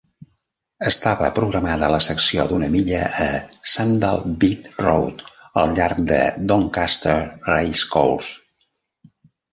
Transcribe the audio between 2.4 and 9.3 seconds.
d'una milla a Sandall Beat Road al llarg de Doncaster Racecourse.